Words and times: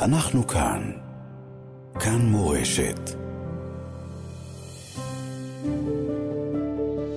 אנחנו 0.00 0.46
כאן. 0.46 0.90
כאן 1.94 2.26
מורשת. 2.26 3.00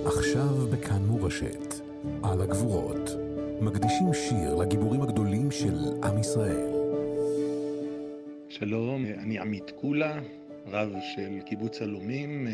עכשיו 0.06 0.66
בכאן 0.72 1.02
מורשת, 1.06 1.74
על 2.22 2.42
הגבורות, 2.42 3.10
מקדישים 3.60 4.14
שיר 4.14 4.54
לגיבורים 4.54 5.02
הגדולים 5.02 5.50
של 5.50 5.74
עם 6.04 6.18
ישראל. 6.18 6.70
שלום, 8.48 9.04
אני 9.18 9.38
עמית 9.38 9.70
קולה, 9.80 10.20
רב 10.72 10.92
של 11.14 11.40
קיבוץ 11.46 11.82
עלומים. 11.82 12.46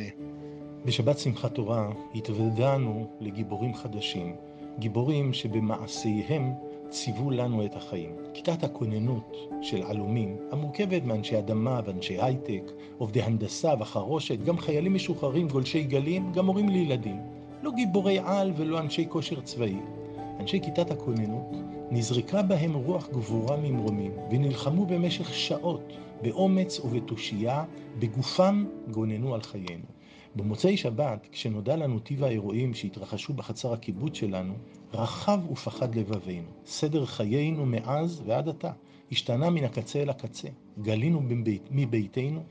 בשבת 0.85 1.19
שמחת 1.19 1.55
תורה 1.55 1.89
התוודענו 2.15 3.11
לגיבורים 3.21 3.75
חדשים, 3.75 4.37
גיבורים 4.79 5.33
שבמעשיהם 5.33 6.53
ציוו 6.91 7.31
לנו 7.31 7.65
את 7.65 7.77
החיים. 7.77 8.17
כיתת 8.35 8.65
הכוננות 8.65 9.37
של 9.63 9.83
עלומים, 9.83 10.37
המורכבת 10.51 11.05
מאנשי 11.05 11.39
אדמה 11.39 11.81
ואנשי 11.85 12.23
הייטק, 12.23 12.73
עובדי 12.99 13.23
הנדסה 13.23 13.75
וחרושת, 13.81 14.39
גם 14.39 14.59
חיילים 14.59 14.95
משוחררים 14.95 15.49
גולשי 15.49 15.83
גלים, 15.83 16.33
גם 16.33 16.47
הורים 16.47 16.69
לילדים. 16.69 17.21
לא 17.63 17.71
גיבורי 17.73 18.19
על 18.25 18.53
ולא 18.57 18.79
אנשי 18.79 19.07
כושר 19.09 19.41
צבאי. 19.41 19.77
אנשי 20.41 20.61
כיתת 20.61 20.91
הכוננות, 20.91 21.57
נזרקה 21.91 22.43
בהם 22.43 22.75
רוח 22.75 23.09
גבורה 23.09 23.57
ממרומים, 23.57 24.13
ונלחמו 24.31 24.87
במשך 24.87 25.35
שעות, 25.35 25.93
באומץ 26.23 26.81
ובתושייה, 26.81 27.65
בגופם 27.99 28.65
גוננו 28.91 29.35
על 29.35 29.43
חיינו. 29.43 29.98
במוצאי 30.37 30.77
שבת, 30.77 31.27
כשנודע 31.33 31.77
לנו 31.77 31.99
טיב 31.99 32.25
האירועים 32.25 32.75
שהתרחשו 32.75 33.33
בחצר 33.33 33.73
הקיבוץ 33.73 34.15
שלנו, 34.15 34.55
רחב 34.93 35.51
ופחד 35.51 35.95
לבבינו. 35.95 36.49
סדר 36.67 37.07
חיינו 37.07 37.67
מאז 37.67 38.23
ועד 38.27 38.49
עתה 38.49 38.73
השתנה 39.13 39.51
מן 39.51 39.65
הקצה 39.65 40.03
אל 40.03 40.11
הקצה. 40.11 40.49
גלינו 40.83 41.21
מבית, 41.21 41.69
מביתנו, 41.71 42.43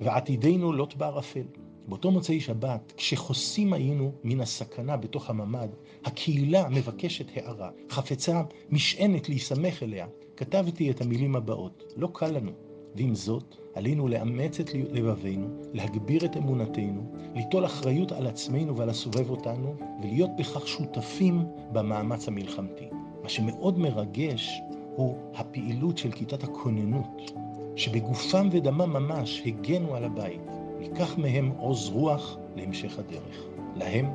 ועתידנו 0.00 0.72
לוט 0.72 0.94
בערפל. 0.94 1.46
באותו 1.88 2.10
מוצאי 2.10 2.40
שבת, 2.40 2.92
כשחוסים 2.96 3.72
היינו 3.72 4.12
מן 4.24 4.40
הסכנה 4.40 4.96
בתוך 4.96 5.30
הממ"ד, 5.30 5.68
הקהילה 6.04 6.68
מבקשת 6.68 7.26
הערה, 7.36 7.70
חפצה 7.90 8.42
משענת 8.70 9.28
להיסמך 9.28 9.82
אליה, 9.82 10.06
כתבתי 10.36 10.90
את 10.90 11.00
המילים 11.00 11.36
הבאות: 11.36 11.82
לא 11.96 12.08
קל 12.12 12.30
לנו, 12.30 12.52
ועם 12.94 13.14
זאת, 13.14 13.56
עלינו 13.74 14.08
לאמץ 14.08 14.60
את 14.60 14.74
לבבינו, 14.74 15.46
להגביר 15.72 16.24
את 16.24 16.36
אמונתנו, 16.36 17.02
ליטול 17.34 17.64
אחריות 17.64 18.12
על 18.12 18.26
עצמנו 18.26 18.76
ועל 18.76 18.90
הסובב 18.90 19.30
אותנו, 19.30 19.74
ולהיות 20.02 20.30
בכך 20.38 20.68
שותפים 20.68 21.44
במאמץ 21.72 22.28
המלחמתי. 22.28 22.88
מה 23.22 23.28
שמאוד 23.28 23.78
מרגש 23.78 24.60
הוא 24.96 25.16
הפעילות 25.34 25.98
של 25.98 26.12
כיתת 26.12 26.44
הכוננות, 26.44 27.32
שבגופם 27.76 28.48
ודמם 28.52 28.92
ממש 28.92 29.42
הגנו 29.46 29.94
על 29.94 30.04
הבית. 30.04 30.40
ניקח 30.78 31.18
מהם 31.18 31.52
עוז 31.58 31.88
רוח 31.88 32.36
להמשך 32.56 32.98
הדרך. 32.98 33.53
להם, 33.76 34.06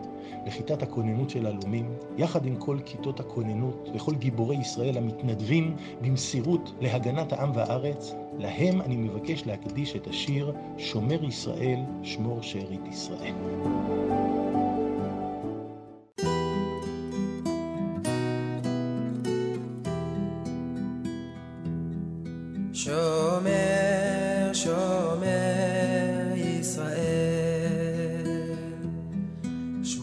לכיתת 0.46 0.84
הכוננות 0.84 1.30
של 1.30 1.46
הלומים, 1.46 1.94
יחד 2.18 2.46
עם 2.46 2.56
כל 2.56 2.78
כיתות 2.86 3.20
הכוננות 3.20 3.90
וכל 3.94 4.16
גיבורי 4.16 4.56
ישראל 4.56 4.98
המתנדבים 4.98 5.76
במסירות 6.02 6.74
להגנת 6.82 7.34
העם 7.34 7.52
והארץ, 7.56 8.14
להם 8.38 8.82
אני 8.82 8.96
מבקש 8.96 9.44
להקדיש 9.46 9.96
את 9.96 10.08
השיר 10.08 10.54
שומר 10.78 11.24
ישראל, 11.24 11.80
שמור 12.04 12.42
שארית 12.42 12.88
ישראל. 12.88 13.34
שומר, 22.74 23.69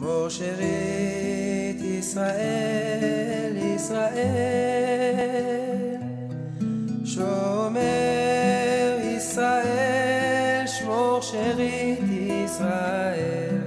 שמור 0.06 0.28
שארית 0.28 1.80
ישראל, 1.80 3.56
ישראל, 3.74 4.16
שומר 7.04 7.80
ישראל, 9.16 10.66
שמור 10.66 11.20
שארית 11.20 11.98
ישראל, 12.44 13.58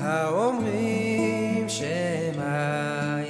האומרים 0.00 1.68
שמע 1.68 3.25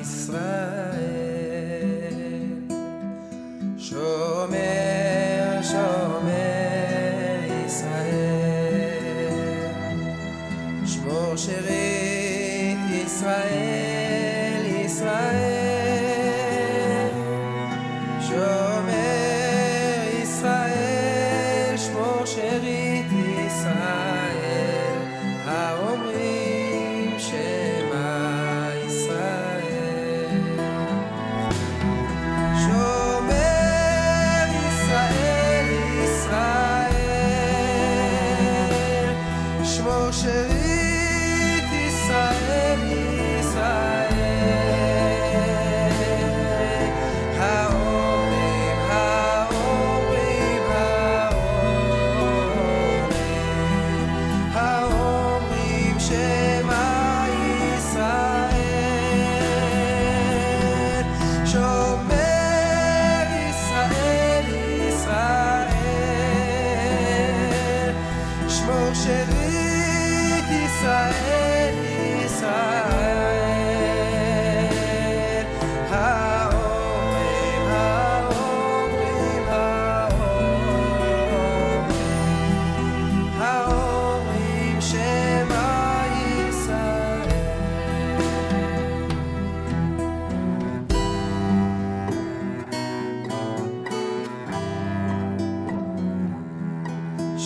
שמור 39.66 40.10
שארית 40.12 41.72
ישראל, 41.72 43.15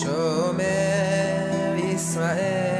שומר 0.01 1.75
ישראל, 1.77 2.70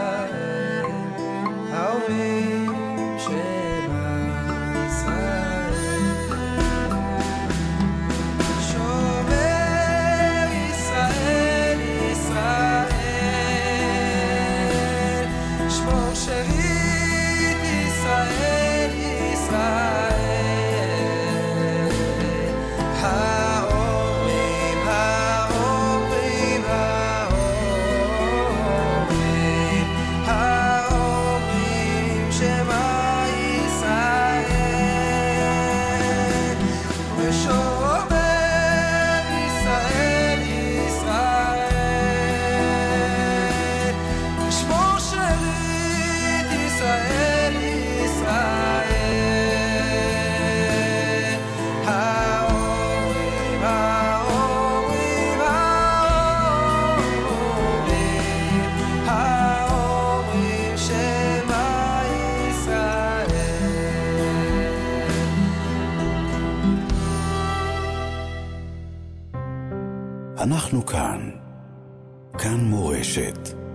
אנחנו 70.47 70.85
כאן. 70.85 71.29
כאן 72.37 72.57
מורשת. 72.59 73.66